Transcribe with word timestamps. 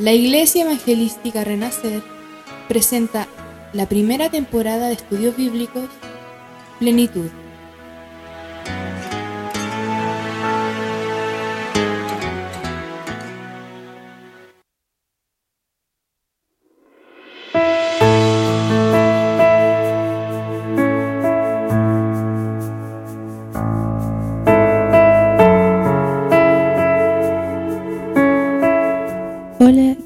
La 0.00 0.14
Iglesia 0.14 0.62
Evangelística 0.62 1.44
Renacer 1.44 2.02
presenta 2.68 3.28
la 3.74 3.84
primera 3.84 4.30
temporada 4.30 4.86
de 4.86 4.94
estudios 4.94 5.36
bíblicos 5.36 5.90
Plenitud. 6.78 7.28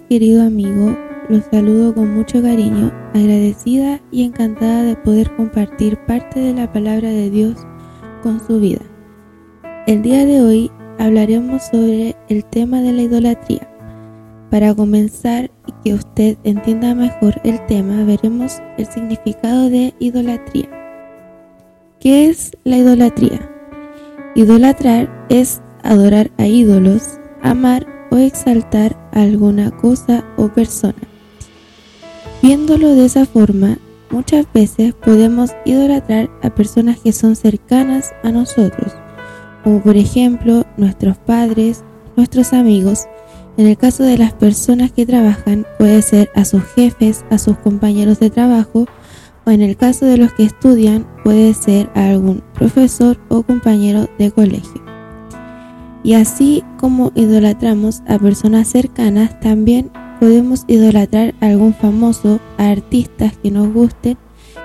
Querido 0.09 0.43
amigo, 0.43 0.97
los 1.29 1.45
saludo 1.51 1.95
con 1.95 2.15
mucho 2.15 2.43
cariño, 2.43 2.93
agradecida 3.15 4.01
y 4.11 4.25
encantada 4.25 4.83
de 4.83 4.97
poder 4.97 5.35
compartir 5.37 5.97
parte 6.07 6.41
de 6.41 6.53
la 6.53 6.73
palabra 6.73 7.09
de 7.09 7.31
Dios 7.31 7.57
con 8.23 8.45
su 8.47 8.61
vida. 8.61 8.83
El 9.87 10.03
día 10.03 10.25
de 10.27 10.41
hoy 10.43 10.71
hablaremos 10.99 11.63
sobre 11.65 12.15
el 12.29 12.45
tema 12.45 12.81
de 12.81 12.93
la 12.93 13.03
idolatría. 13.03 13.69
Para 14.51 14.75
comenzar 14.75 15.51
y 15.67 15.73
que 15.83 15.95
usted 15.95 16.37
entienda 16.45 16.95
mejor 16.95 17.41
el 17.45 17.65
tema, 17.67 18.05
veremos 18.05 18.61
el 18.79 18.87
significado 18.87 19.71
de 19.71 19.95
idolatría. 19.99 20.69
¿Qué 21.99 22.29
es 22.29 22.57
la 22.65 22.77
idolatría? 22.77 23.41
Idolatrar 24.35 25.27
es 25.29 25.61
adorar 25.83 26.31
a 26.39 26.47
ídolos, 26.47 27.19
amar 27.43 27.94
o 28.15 28.19
exaltar 28.19 28.97
alguna 29.13 29.73
cosa 29.73 30.25
o 30.37 30.47
persona. 30.47 31.03
Viéndolo 32.43 32.95
de 32.95 33.07
esa 33.07 33.27
forma, 33.27 33.79
muchas 34.11 34.47
veces 34.55 34.95
podemos 34.95 35.51
idolatrar 35.65 36.31
a 36.41 36.55
personas 36.55 37.01
que 37.01 37.13
son 37.13 37.35
cercanas 37.35 38.15
a 38.23 38.31
nosotros, 38.31 38.93
como 39.65 39.83
por 39.83 39.97
ejemplo 39.97 40.65
nuestros 40.77 41.17
padres, 41.19 41.83
nuestros 42.17 42.53
amigos. 42.53 43.07
En 43.57 43.67
el 43.67 43.77
caso 43.77 44.05
de 44.05 44.19
las 44.19 44.33
personas 44.33 44.93
que 44.93 45.07
trabajan, 45.07 45.67
puede 45.79 46.01
ser 46.03 46.31
a 46.37 46.45
sus 46.45 46.63
jefes, 46.77 47.25
a 47.31 47.39
sus 47.39 47.57
compañeros 47.59 48.21
de 48.21 48.31
trabajo, 48.31 48.87
o 49.45 49.51
en 49.51 49.61
el 49.61 49.77
caso 49.77 50.07
de 50.07 50.19
los 50.19 50.33
que 50.35 50.45
estudian, 50.45 51.05
puede 51.25 51.53
ser 51.53 51.91
a 51.95 52.11
algún 52.11 52.45
profesor 52.55 53.19
o 53.29 53.43
compañero 53.43 54.09
de 54.19 54.31
colegio. 54.31 54.84
Y 56.05 56.13
así 56.13 56.63
como 56.79 57.13
idolatramos 57.15 58.03
a 58.07 58.19
personas 58.19 58.69
cercanas, 58.69 59.41
también 59.41 59.91
podemos 60.21 60.65
idolatrar 60.69 61.35
a 61.41 61.47
algún 61.47 61.73
famoso, 61.73 62.41
a 62.59 62.69
artistas 62.69 63.33
que 63.43 63.51
nos 63.51 63.73
gusten 63.73 64.19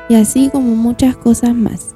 y 0.10 0.16
así 0.16 0.50
como 0.50 0.76
muchas 0.76 1.16
cosas 1.16 1.56
más. 1.56 1.96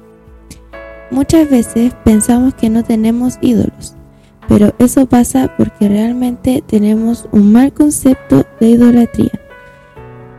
Muchas 1.10 1.50
veces 1.50 1.92
pensamos 2.04 2.54
que 2.54 2.70
no 2.70 2.84
tenemos 2.84 3.38
ídolos, 3.42 3.94
pero 4.48 4.74
eso 4.78 5.04
pasa 5.04 5.54
porque 5.58 5.90
realmente 5.90 6.64
tenemos 6.66 7.28
un 7.30 7.52
mal 7.52 7.70
concepto 7.74 8.46
de 8.60 8.70
idolatría. 8.70 9.40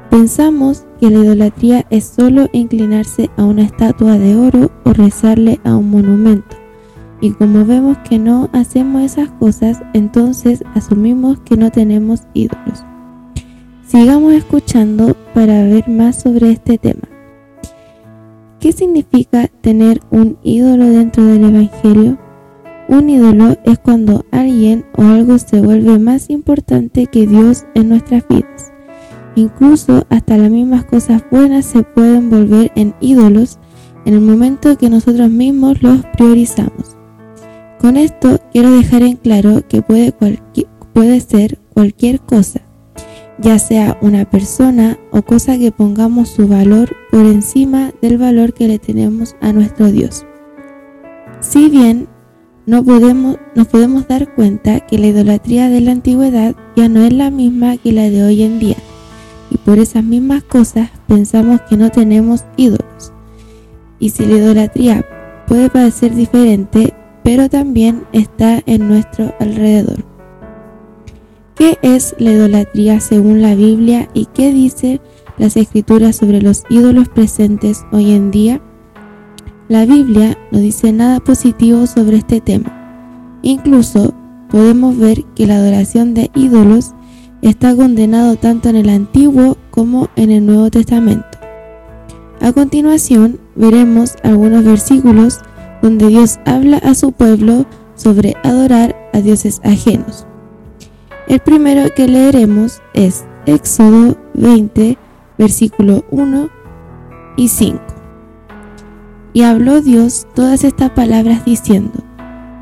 Pensamos 0.10 0.84
que 1.00 1.12
la 1.12 1.20
idolatría 1.20 1.86
es 1.92 2.06
solo 2.06 2.50
inclinarse 2.54 3.30
a 3.38 3.44
una 3.44 3.62
estatua 3.62 4.18
de 4.18 4.36
oro 4.36 4.72
o 4.84 4.94
rezarle 4.94 5.60
a 5.64 5.76
un 5.76 5.92
monumento 5.92 6.65
y 7.22 7.32
como 7.32 7.66
vemos 7.66 7.98
que 8.10 8.20
no 8.20 8.50
hacemos 8.54 9.02
esas 9.04 9.30
cosas, 9.30 9.82
entonces 9.94 10.64
asumimos 10.74 11.40
que 11.40 11.58
no 11.58 11.72
tenemos 11.72 12.22
ídolos. 12.34 12.84
Sigamos 13.88 14.34
escuchando 14.34 15.16
para 15.34 15.64
ver 15.64 15.88
más 15.88 16.22
sobre 16.22 16.52
este 16.52 16.78
tema. 16.78 17.08
¿Qué 18.60 18.72
significa 18.72 19.48
tener 19.62 20.02
un 20.10 20.38
ídolo 20.44 20.86
dentro 20.86 21.24
del 21.24 21.44
Evangelio? 21.44 22.18
Un 22.88 23.10
ídolo 23.10 23.58
es 23.64 23.80
cuando 23.80 24.26
alguien 24.32 24.86
o 24.98 25.04
algo 25.04 25.38
se 25.38 25.62
vuelve 25.62 26.00
más 26.00 26.30
importante 26.30 27.08
que 27.08 27.28
Dios 27.28 27.66
en 27.76 27.90
nuestras 27.90 28.28
vidas. 28.28 28.72
Incluso 29.36 30.06
hasta 30.10 30.38
las 30.38 30.50
mismas 30.50 30.86
cosas 30.86 31.24
buenas 31.30 31.66
se 31.66 31.84
pueden 31.84 32.30
volver 32.30 32.72
en 32.76 32.96
ídolos 33.02 33.60
en 34.06 34.14
el 34.14 34.22
momento 34.22 34.78
que 34.78 34.90
nosotros 34.90 35.30
mismos 35.30 35.82
los 35.82 36.06
priorizamos. 36.18 36.96
Con 37.86 37.98
esto 37.98 38.40
quiero 38.52 38.72
dejar 38.72 39.04
en 39.04 39.16
claro 39.16 39.62
que 39.70 39.84
puede, 39.84 40.12
ser 41.20 41.60
cualquier 41.72 42.20
cosa, 42.20 42.62
ya 43.38 43.60
sea 43.60 44.00
una 44.02 44.28
persona 44.28 44.98
o 45.12 45.22
cosa 45.22 45.56
que 45.60 45.72
pongamos 45.72 46.30
su 46.30 46.48
valor 46.48 46.96
por 47.12 47.28
encima 47.28 47.92
del 48.02 48.18
valor 48.18 48.56
que 48.56 48.68
le 48.68 48.80
tenemos 48.80 49.36
a 49.40 49.54
nuestro 49.54 49.92
Dios. 49.92 50.26
Si 51.42 51.70
bien 51.70 52.08
no 52.66 52.84
podemos, 52.84 53.38
nos 53.54 53.68
podemos 53.68 54.08
dar 54.08 54.34
cuenta 54.34 54.80
que 54.80 54.98
la 54.98 55.06
idolatría 55.06 55.70
de 55.70 55.82
la 55.82 55.92
antigüedad 55.92 56.56
ya 56.76 56.90
no 56.90 57.02
es 57.02 57.14
la 57.14 57.30
misma 57.30 57.78
que 57.78 57.92
la 57.92 58.10
de 58.10 58.24
hoy 58.24 58.42
en 58.42 58.58
día, 58.58 58.78
y 59.52 59.58
por 59.58 59.78
esas 59.78 60.04
mismas 60.04 60.42
cosas 60.42 60.90
pensamos 61.08 61.62
que 61.70 61.78
no 61.78 61.92
tenemos 61.92 62.46
ídolos. 62.58 63.14
Y 64.00 64.10
si 64.10 64.26
la 64.26 64.38
idolatría 64.38 65.06
puede 65.48 65.70
parecer 65.70 66.16
diferente, 66.16 66.96
pero 67.26 67.50
también 67.50 68.04
está 68.14 68.62
en 68.68 68.88
nuestro 68.88 69.34
alrededor. 69.40 70.06
¿Qué 71.56 71.80
es 71.82 72.16
la 72.20 72.32
idolatría 72.34 73.00
según 73.00 73.42
la 73.42 73.56
Biblia 73.56 74.08
y 74.14 74.28
qué 74.28 74.54
dice 74.54 75.02
las 75.40 75.58
escrituras 75.58 76.18
sobre 76.18 76.40
los 76.40 76.64
ídolos 76.70 77.10
presentes 77.10 77.84
hoy 77.92 78.12
en 78.12 78.30
día? 78.30 78.62
La 79.70 79.88
Biblia 79.88 80.38
no 80.52 80.60
dice 80.60 80.94
nada 80.94 81.20
positivo 81.20 81.88
sobre 81.88 82.18
este 82.18 82.42
tema. 82.42 83.40
Incluso 83.42 84.14
podemos 84.52 84.96
ver 84.96 85.24
que 85.36 85.48
la 85.48 85.56
adoración 85.56 86.14
de 86.14 86.30
ídolos 86.36 86.94
está 87.42 87.76
condenado 87.76 88.36
tanto 88.36 88.70
en 88.70 88.76
el 88.76 88.90
Antiguo 88.90 89.58
como 89.72 90.10
en 90.16 90.30
el 90.30 90.46
Nuevo 90.46 90.70
Testamento. 90.70 91.26
A 92.40 92.52
continuación 92.52 93.40
veremos 93.56 94.14
algunos 94.22 94.64
versículos 94.64 95.40
donde 95.86 96.08
Dios 96.08 96.40
habla 96.48 96.78
a 96.78 96.96
su 96.96 97.12
pueblo 97.12 97.68
sobre 97.94 98.34
adorar 98.44 98.96
a 99.14 99.20
dioses 99.20 99.62
ajenos. 99.64 100.26
El 101.28 101.40
primero 101.42 101.94
que 101.96 102.08
leeremos 102.08 102.82
es 102.96 103.24
Éxodo 103.46 104.18
20, 104.34 104.98
versículo 105.38 106.04
1 106.10 106.50
y 107.38 107.50
5. 107.50 107.80
Y 109.34 109.44
habló 109.44 109.80
Dios 109.80 110.26
todas 110.34 110.64
estas 110.64 110.90
palabras 110.90 111.46
diciendo, 111.46 112.04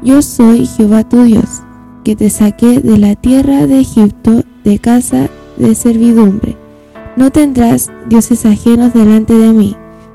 Yo 0.01 0.22
soy 0.22 0.66
Jehová 0.66 1.07
tu 1.07 1.23
Dios, 1.23 1.61
que 2.03 2.17
te 2.17 2.29
saqué 2.29 2.81
de 2.81 2.97
la 2.97 3.16
tierra 3.16 3.67
de 3.67 3.79
Egipto 3.79 4.44
de 4.66 4.79
casa 4.79 5.29
de 5.55 5.75
servidumbre. 5.75 6.57
No 7.16 7.31
tendrás 7.31 7.90
dioses 8.09 8.45
ajenos 8.45 8.94
delante 8.94 9.34
de 9.34 9.53
mí 9.53 9.78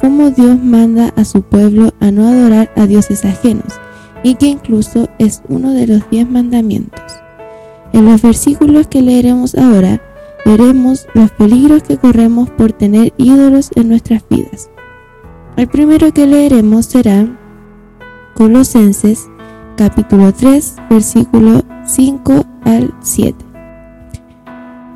cómo 0.00 0.30
Dios 0.30 0.58
manda 0.62 1.12
a 1.16 1.24
su 1.24 1.42
pueblo 1.42 1.92
a 2.00 2.10
no 2.10 2.26
adorar 2.28 2.70
a 2.76 2.86
dioses 2.86 3.24
ajenos 3.24 3.80
y 4.22 4.34
que 4.34 4.46
incluso 4.46 5.08
es 5.18 5.42
uno 5.48 5.72
de 5.72 5.86
los 5.86 6.10
diez 6.10 6.28
mandamientos. 6.28 7.00
En 7.92 8.06
los 8.06 8.20
versículos 8.22 8.88
que 8.88 9.02
leeremos 9.02 9.54
ahora, 9.54 10.00
veremos 10.44 11.06
los 11.14 11.30
peligros 11.32 11.82
que 11.82 11.96
corremos 11.96 12.50
por 12.50 12.72
tener 12.72 13.12
ídolos 13.16 13.70
en 13.74 13.88
nuestras 13.88 14.22
vidas. 14.28 14.70
El 15.56 15.68
primero 15.68 16.12
que 16.12 16.26
leeremos 16.26 16.86
será 16.86 17.26
Colosenses 18.34 19.26
capítulo 19.76 20.32
3 20.32 20.76
versículo 20.90 21.62
5 21.86 22.44
al 22.64 22.94
7. 23.00 23.36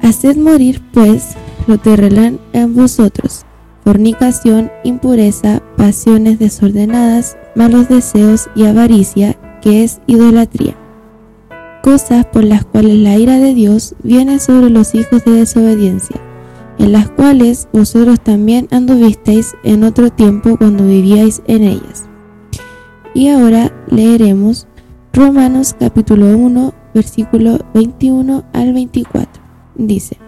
Haced 0.02 0.36
morir 0.36 0.82
pues 0.92 1.36
lo 1.66 1.78
terrelán 1.78 2.38
en 2.52 2.74
vosotros 2.74 3.46
fornicación, 3.84 4.70
impureza, 4.84 5.62
pasiones 5.76 6.38
desordenadas, 6.38 7.36
malos 7.54 7.88
deseos 7.88 8.48
y 8.54 8.64
avaricia, 8.64 9.36
que 9.60 9.84
es 9.84 10.00
idolatría. 10.06 10.76
Cosas 11.82 12.26
por 12.26 12.44
las 12.44 12.64
cuales 12.64 12.96
la 12.96 13.16
ira 13.16 13.38
de 13.38 13.54
Dios 13.54 13.94
viene 14.02 14.38
sobre 14.38 14.70
los 14.70 14.94
hijos 14.94 15.24
de 15.24 15.32
desobediencia, 15.32 16.16
en 16.78 16.92
las 16.92 17.08
cuales 17.10 17.68
vosotros 17.72 18.20
también 18.20 18.68
anduvisteis 18.70 19.54
en 19.64 19.84
otro 19.84 20.10
tiempo 20.10 20.56
cuando 20.56 20.86
vivíais 20.86 21.42
en 21.46 21.64
ellas. 21.64 22.06
Y 23.14 23.28
ahora 23.28 23.72
leeremos 23.88 24.66
Romanos 25.12 25.74
capítulo 25.78 26.36
1, 26.36 26.72
versículo 26.94 27.58
21 27.74 28.44
al 28.52 28.72
24. 28.72 29.42
Dice, 29.74 30.18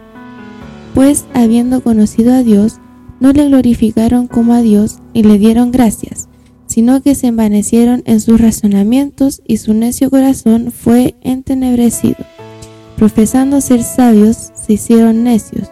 Pues 0.95 1.25
habiendo 1.35 1.83
conocido 1.83 2.35
a 2.35 2.43
Dios, 2.43 2.81
no 3.23 3.33
le 3.33 3.47
glorificaron 3.47 4.27
como 4.27 4.53
a 4.53 4.63
Dios 4.63 4.99
y 5.13 5.23
le 5.23 5.39
dieron 5.39 5.71
gracias, 5.71 6.29
sino 6.67 7.03
que 7.03 7.15
se 7.15 7.29
envanecieron 7.29 8.03
en 8.05 8.21
sus 8.21 8.41
razonamientos 8.41 9.43
y 9.47 9.59
su 9.59 9.75
necio 9.75 10.11
corazón 10.11 10.73
fue 10.73 11.15
entenebrecido. 11.21 12.17
Profesando 12.97 13.61
ser 13.61 13.85
sabios, 13.85 14.51
se 14.55 14.73
hicieron 14.73 15.23
necios 15.23 15.71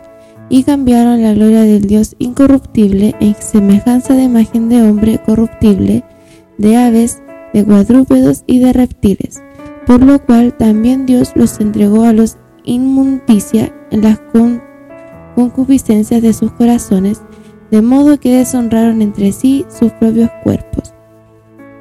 y 0.49 0.63
cambiaron 0.63 1.25
la 1.25 1.35
gloria 1.35 1.63
del 1.63 1.89
Dios 1.89 2.15
incorruptible 2.21 3.17
en 3.19 3.35
semejanza 3.35 4.15
de 4.15 4.23
imagen 4.23 4.69
de 4.69 4.83
hombre 4.83 5.21
corruptible, 5.21 6.05
de 6.57 6.77
aves, 6.77 7.21
de 7.53 7.65
cuadrúpedos 7.65 8.45
y 8.47 8.61
de 8.61 8.73
reptiles, 8.73 9.43
por 9.89 10.05
lo 10.05 10.25
cual 10.25 10.57
también 10.57 11.05
Dios 11.05 11.33
los 11.35 11.59
entregó 11.59 12.05
a 12.05 12.13
los 12.13 12.37
inmundicia 12.63 13.75
en 13.91 14.03
las 14.03 14.21
concupiscencias 15.31 16.23
de 16.23 16.33
sus 16.33 16.53
corazones, 16.53 17.23
de 17.71 17.83
modo 17.83 18.19
que 18.19 18.37
deshonraron 18.37 19.03
entre 19.03 19.33
sí 19.33 19.65
sus 19.69 19.93
propios 19.93 20.31
cuerpos. 20.43 20.93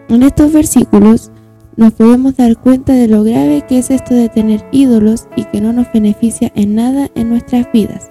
En 0.07 0.23
estos 0.23 0.51
versículos 0.51 1.31
nos 1.75 1.93
podemos 1.93 2.35
dar 2.35 2.57
cuenta 2.57 2.93
de 2.93 3.07
lo 3.07 3.23
grave 3.23 3.63
que 3.67 3.79
es 3.79 3.89
esto 3.89 4.13
de 4.13 4.29
tener 4.29 4.65
ídolos 4.71 5.27
y 5.35 5.45
que 5.45 5.61
no 5.61 5.73
nos 5.73 5.91
beneficia 5.91 6.51
en 6.55 6.75
nada 6.75 7.09
en 7.15 7.29
nuestras 7.29 7.71
vidas 7.71 8.09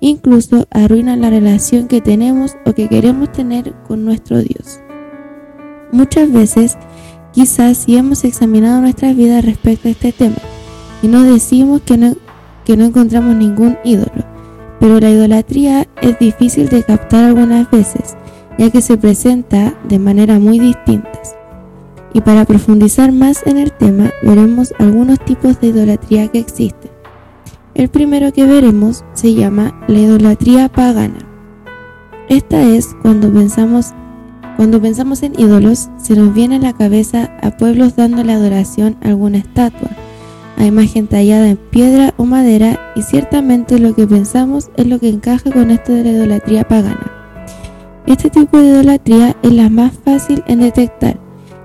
incluso 0.00 0.66
arruinan 0.70 1.20
la 1.20 1.30
relación 1.30 1.88
que 1.88 2.00
tenemos 2.00 2.56
o 2.64 2.72
que 2.72 2.88
queremos 2.88 3.32
tener 3.32 3.74
con 3.86 4.04
nuestro 4.04 4.38
Dios. 4.38 4.80
Muchas 5.92 6.30
veces, 6.32 6.76
quizás 7.32 7.78
si 7.78 7.96
hemos 7.96 8.24
examinado 8.24 8.80
nuestras 8.80 9.16
vidas 9.16 9.44
respecto 9.44 9.88
a 9.88 9.92
este 9.92 10.12
tema 10.12 10.36
y 11.02 11.08
no 11.08 11.22
decimos 11.22 11.82
que 11.82 11.96
no, 11.96 12.14
que 12.64 12.76
no 12.76 12.84
encontramos 12.84 13.36
ningún 13.36 13.78
ídolo, 13.84 14.24
pero 14.80 15.00
la 15.00 15.10
idolatría 15.10 15.86
es 16.02 16.18
difícil 16.18 16.68
de 16.68 16.82
captar 16.82 17.24
algunas 17.24 17.70
veces, 17.70 18.16
ya 18.58 18.70
que 18.70 18.80
se 18.80 18.96
presenta 18.96 19.74
de 19.88 19.98
manera 19.98 20.38
muy 20.38 20.58
distintas. 20.58 21.36
Y 22.12 22.20
para 22.20 22.44
profundizar 22.44 23.12
más 23.12 23.46
en 23.46 23.58
el 23.58 23.72
tema, 23.72 24.10
veremos 24.22 24.72
algunos 24.78 25.18
tipos 25.20 25.60
de 25.60 25.68
idolatría 25.68 26.28
que 26.28 26.38
existen. 26.38 26.90
El 27.74 27.88
primero 27.88 28.32
que 28.32 28.46
veremos 28.46 29.04
se 29.12 29.34
llama 29.34 29.78
la 29.86 29.98
idolatría 29.98 30.70
pagana. 30.70 31.18
Esta 32.28 32.62
es 32.62 32.96
cuando 33.02 33.30
pensamos, 33.30 33.92
cuando 34.56 34.80
pensamos 34.80 35.22
en 35.22 35.38
ídolos, 35.38 35.90
se 35.98 36.16
nos 36.16 36.32
viene 36.32 36.56
a 36.56 36.60
la 36.60 36.72
cabeza 36.72 37.36
a 37.42 37.50
pueblos 37.50 37.94
dándole 37.94 38.32
adoración 38.32 38.96
a 39.02 39.08
alguna 39.08 39.38
estatua, 39.38 39.90
a 40.56 40.64
imagen 40.64 41.06
tallada 41.06 41.48
en 41.48 41.56
piedra 41.56 42.14
o 42.16 42.24
madera, 42.24 42.92
y 42.96 43.02
ciertamente 43.02 43.78
lo 43.78 43.94
que 43.94 44.06
pensamos 44.06 44.70
es 44.76 44.86
lo 44.86 44.98
que 44.98 45.08
encaja 45.08 45.50
con 45.50 45.70
esto 45.70 45.92
de 45.92 46.04
la 46.04 46.10
idolatría 46.10 46.66
pagana. 46.66 47.12
Este 48.06 48.30
tipo 48.30 48.58
de 48.58 48.68
idolatría 48.68 49.36
es 49.42 49.52
la 49.52 49.68
más 49.68 49.92
fácil 50.04 50.42
en 50.46 50.60
detectar, 50.60 51.18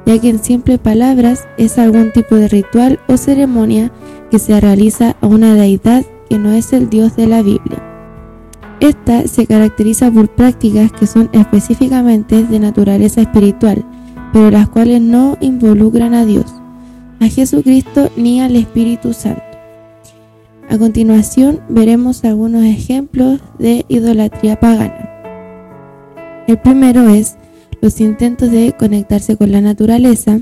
ya 0.05 0.19
que 0.19 0.29
en 0.29 0.43
simples 0.43 0.79
palabras 0.79 1.47
es 1.57 1.77
algún 1.77 2.11
tipo 2.11 2.35
de 2.35 2.47
ritual 2.47 2.99
o 3.07 3.17
ceremonia 3.17 3.91
que 4.31 4.39
se 4.39 4.59
realiza 4.59 5.15
a 5.21 5.27
una 5.27 5.53
deidad 5.53 6.03
que 6.29 6.39
no 6.39 6.51
es 6.51 6.73
el 6.73 6.89
Dios 6.89 7.15
de 7.15 7.27
la 7.27 7.41
Biblia. 7.41 7.83
Esta 8.79 9.27
se 9.27 9.45
caracteriza 9.45 10.09
por 10.09 10.29
prácticas 10.29 10.91
que 10.91 11.05
son 11.05 11.29
específicamente 11.33 12.43
de 12.43 12.59
naturaleza 12.59 13.21
espiritual, 13.21 13.85
pero 14.33 14.49
las 14.49 14.69
cuales 14.69 15.01
no 15.01 15.37
involucran 15.41 16.15
a 16.15 16.25
Dios, 16.25 16.45
a 17.21 17.29
Jesucristo 17.29 18.09
ni 18.17 18.41
al 18.41 18.55
Espíritu 18.55 19.13
Santo. 19.13 19.43
A 20.69 20.77
continuación 20.77 21.61
veremos 21.69 22.25
algunos 22.25 22.63
ejemplos 22.63 23.39
de 23.59 23.85
idolatría 23.87 24.59
pagana. 24.59 25.07
El 26.47 26.57
primero 26.59 27.07
es 27.09 27.37
los 27.79 28.01
intentos 28.01 28.51
de 28.51 28.73
conectarse 28.77 29.37
con 29.37 29.51
la 29.51 29.61
naturaleza, 29.61 30.41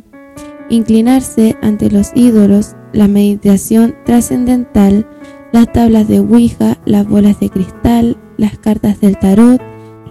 inclinarse 0.69 1.55
ante 1.61 1.91
los 1.91 2.11
ídolos, 2.15 2.75
la 2.93 3.07
meditación 3.07 3.95
trascendental, 4.05 5.07
las 5.51 5.71
tablas 5.73 6.07
de 6.07 6.19
Ouija, 6.19 6.77
las 6.85 7.07
bolas 7.07 7.39
de 7.39 7.49
cristal, 7.49 8.17
las 8.37 8.57
cartas 8.57 9.01
del 9.01 9.17
tarot, 9.17 9.61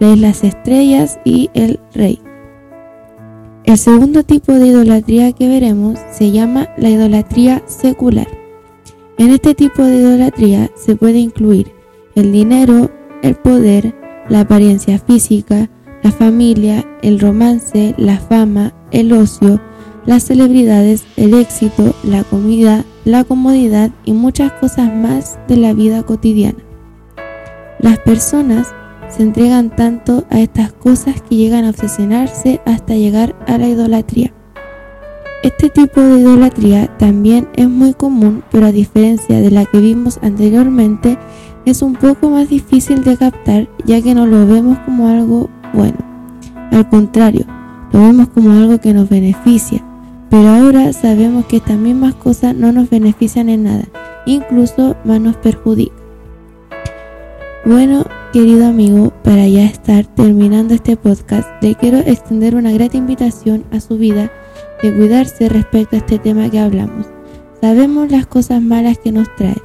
las 0.01 0.45
estrellas 0.45 1.19
y 1.25 1.51
el 1.55 1.81
rey. 1.95 2.21
El 3.69 3.77
segundo 3.77 4.23
tipo 4.23 4.55
de 4.55 4.69
idolatría 4.69 5.33
que 5.33 5.47
veremos 5.47 5.99
se 6.11 6.31
llama 6.31 6.71
la 6.79 6.89
idolatría 6.89 7.63
secular. 7.67 8.27
En 9.19 9.29
este 9.29 9.55
tipo 9.55 9.83
de 9.83 9.97
idolatría 9.97 10.71
se 10.75 10.97
puede 10.97 11.19
incluir 11.19 11.71
el 12.15 12.33
dinero, 12.33 12.91
el 13.23 13.35
poder, 13.35 13.95
la 14.31 14.41
apariencia 14.41 14.99
física, 14.99 15.69
la 16.03 16.11
familia, 16.13 16.83
el 17.03 17.21
romance, 17.21 17.95
la 17.99 18.17
fama, 18.17 18.73
el 18.91 19.13
ocio, 19.13 19.61
las 20.07 20.23
celebridades, 20.23 21.05
el 21.17 21.35
éxito, 21.35 21.95
la 22.05 22.25
comida, 22.25 22.87
la 23.05 23.25
comodidad 23.25 23.91
y 24.07 24.15
muchas 24.15 24.51
cosas 24.53 24.91
más 24.95 25.39
de 25.47 25.59
la 25.59 25.75
vida 25.75 26.05
cotidiana. 26.05 26.65
Las 27.81 27.99
personas 27.99 28.75
se 29.09 29.23
entregan 29.23 29.71
tanto 29.75 30.25
a 30.31 30.41
estas 30.41 30.73
cosas 30.73 31.21
que 31.23 31.37
llegan 31.37 31.65
a 31.65 31.71
obsesionarse 31.71 32.61
hasta 32.65 32.95
llegar 32.95 33.35
a 33.47 33.59
la 33.59 33.69
idolatría. 33.69 34.33
Este 35.43 35.71
tipo 35.71 36.01
de 36.01 36.21
idolatría 36.21 36.89
también 36.99 37.49
es 37.55 37.69
muy 37.69 37.95
común, 37.95 38.43
pero 38.51 38.67
a 38.67 38.73
diferencia 38.73 39.41
de 39.41 39.51
la 39.51 39.65
que 39.67 39.79
vimos 39.79 40.19
anteriormente, 40.23 41.17
es 41.65 41.83
un 41.83 41.95
poco 41.95 42.31
más 42.31 42.49
difícil 42.49 43.05
de 43.05 43.17
captar 43.17 43.69
ya 43.85 44.01
que 44.03 44.15
no 44.15 44.27
lo 44.27 44.47
vemos 44.47 44.79
como 44.81 45.09
algo 45.09 45.49
bueno. 45.73 45.99
Al 46.73 46.89
contrario, 46.89 47.45
lo 47.93 48.01
vemos 48.01 48.29
como 48.29 48.51
algo 48.51 48.79
que 48.79 48.93
nos 48.93 49.09
beneficia, 49.09 49.85
pero 50.29 50.49
ahora 50.49 50.93
sabemos 50.93 51.47
que 51.47 51.59
estas 51.59 51.77
mismas 51.77 52.15
cosas 52.15 52.55
no 52.55 52.73
nos 52.73 52.91
benefician 52.91 53.49
en 53.49 53.65
nada, 53.65 53.85
incluso 54.27 54.97
más 55.05 55.21
nos 55.21 55.37
perjudican. 55.37 55.97
Bueno, 57.65 58.05
querido 58.33 58.67
amigo, 58.67 59.13
para 59.23 59.47
ya 59.49 59.65
estar 59.65 60.05
terminando 60.05 60.75
este 60.75 60.97
podcast, 60.97 61.49
le 61.63 61.75
quiero 61.75 61.99
extender 61.99 62.55
una 62.55 62.73
grata 62.73 62.97
invitación 62.97 63.65
a 63.73 63.81
su 63.81 63.97
vida 63.97 64.31
de 64.83 64.95
cuidarse 64.95 65.49
respecto 65.49 65.97
a 65.97 65.99
este 66.01 66.19
tema 66.19 66.51
que 66.51 66.59
hablamos. 66.59 67.07
Sabemos 67.61 68.11
las 68.11 68.27
cosas 68.27 68.63
malas 68.63 68.99
que 68.99 69.13
nos 69.13 69.35
trae. 69.37 69.61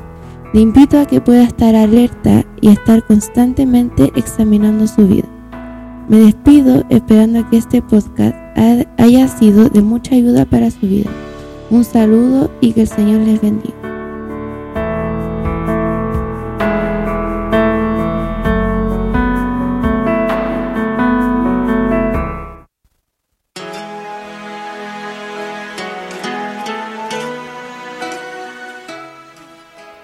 Le 0.54 0.62
invito 0.62 1.00
a 1.00 1.06
que 1.06 1.20
pueda 1.20 1.44
estar 1.44 1.76
alerta 1.76 2.46
y 2.62 2.70
estar 2.70 3.06
constantemente 3.06 4.12
examinando 4.16 4.88
su 4.88 5.08
vida. 5.08 5.28
Me 6.08 6.18
despido 6.20 6.84
esperando 6.90 7.48
que 7.50 7.58
este 7.58 7.82
podcast 7.82 8.36
haya 8.98 9.28
sido 9.28 9.70
de 9.70 9.82
mucha 9.82 10.16
ayuda 10.16 10.46
para 10.46 10.72
su 10.72 10.88
vida. 10.88 11.10
Un 11.70 11.84
saludo 11.84 12.52
y 12.62 12.74
que 12.74 12.82
el 12.82 12.88
Señor 12.88 13.22
les 13.22 13.42
bendiga. 13.42 13.83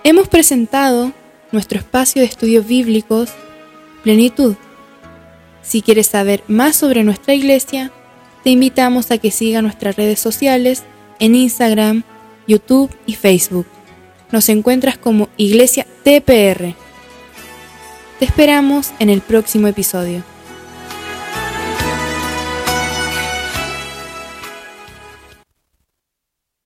Hemos 0.09 0.27
presentado 0.27 1.13
nuestro 1.51 1.77
espacio 1.77 2.23
de 2.23 2.27
estudios 2.27 2.65
bíblicos 2.65 3.29
Plenitud. 4.01 4.55
Si 5.61 5.83
quieres 5.83 6.07
saber 6.07 6.43
más 6.47 6.75
sobre 6.75 7.03
nuestra 7.03 7.35
iglesia, 7.35 7.91
te 8.43 8.49
invitamos 8.49 9.11
a 9.11 9.19
que 9.19 9.29
siga 9.29 9.61
nuestras 9.61 9.97
redes 9.97 10.19
sociales 10.19 10.81
en 11.19 11.35
Instagram, 11.35 12.01
YouTube 12.47 12.89
y 13.05 13.13
Facebook. 13.13 13.67
Nos 14.31 14.49
encuentras 14.49 14.97
como 14.97 15.29
Iglesia 15.37 15.85
TPR. 16.01 16.73
Te 18.17 18.25
esperamos 18.25 18.89
en 18.97 19.11
el 19.11 19.21
próximo 19.21 19.67
episodio. 19.67 20.23